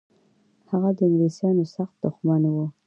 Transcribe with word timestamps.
هغه 0.71 0.89
د 0.97 0.99
انګلیسانو 1.07 1.63
سخت 1.75 1.95
دښمن 2.03 2.43
و. 2.53 2.57